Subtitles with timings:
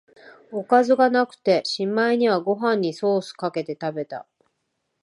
[0.51, 4.25] おかずがなくて、しまいにはご飯にソースかけて食べた